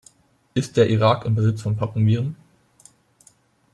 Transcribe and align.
Ist 0.55 0.77
der 0.77 0.89
Irak 0.89 1.25
im 1.25 1.35
Besitz 1.35 1.61
von 1.61 1.77
Pockenviren? 1.77 2.35